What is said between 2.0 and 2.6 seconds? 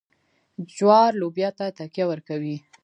ورکوي.